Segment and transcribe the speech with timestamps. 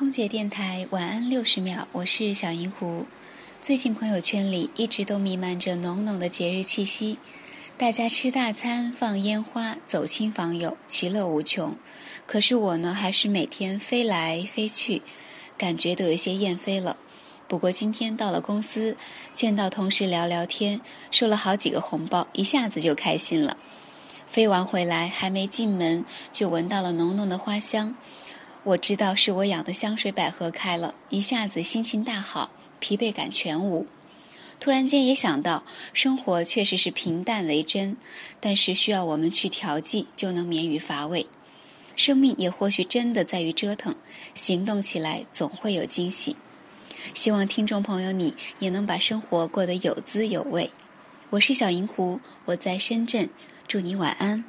[0.00, 3.04] 空姐电台晚安六十秒，我是小银狐。
[3.60, 7.18] 最近朋友圈里一直都弥漫着浓浓的节日气息，
[7.76, 11.76] 大家吃大餐、放烟花、走亲访友，其乐无穷。
[12.26, 15.02] 可是我呢，还是每天飞来飞去，
[15.58, 16.96] 感觉都有些厌飞了。
[17.46, 18.96] 不过今天到了公司，
[19.34, 20.80] 见到同事聊聊天，
[21.10, 23.58] 收了好几个红包，一下子就开心了。
[24.26, 27.94] 飞完回来，还没进门，就闻到了浓浓的花香。
[28.62, 33.86] 我知道是我养的香水百合开了，一下子心情大好，疲惫感全无。
[34.58, 37.96] 突然间也想到，生活确实是平淡为真，
[38.38, 41.26] 但是需要我们去调剂，就能免于乏味。
[41.96, 43.96] 生命也或许真的在于折腾，
[44.34, 46.36] 行动起来总会有惊喜。
[47.14, 50.70] 希望听众朋友你也能把生活过得有滋有味。
[51.30, 53.30] 我是小银狐，我在深圳，
[53.66, 54.44] 祝你晚安。